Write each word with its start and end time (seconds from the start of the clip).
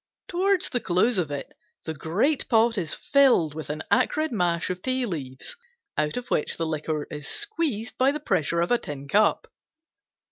Toward 0.27 0.63
the 0.71 0.79
close 0.79 1.19
of 1.19 1.29
it 1.29 1.53
the 1.85 1.93
great 1.93 2.49
pot 2.49 2.75
is 2.75 2.95
filled 2.95 3.53
with 3.53 3.69
an 3.69 3.83
acrid 3.91 4.31
mash 4.31 4.71
of 4.71 4.81
tea 4.81 5.05
leaves, 5.05 5.55
out 5.95 6.17
of 6.17 6.31
which 6.31 6.57
the 6.57 6.65
liquor 6.65 7.05
is 7.11 7.27
squeezed 7.27 7.99
by 7.99 8.11
the 8.11 8.19
pressure 8.19 8.61
of 8.61 8.71
a 8.71 8.79
tin 8.79 9.07
cup. 9.07 9.47